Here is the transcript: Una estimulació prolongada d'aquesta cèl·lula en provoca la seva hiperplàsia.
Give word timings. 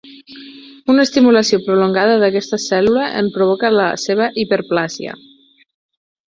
Una 0.93 1.03
estimulació 1.07 1.59
prolongada 1.67 2.15
d'aquesta 2.23 2.59
cèl·lula 2.63 3.05
en 3.21 3.29
provoca 3.37 3.71
la 3.77 3.87
seva 4.05 4.31
hiperplàsia. 4.45 5.15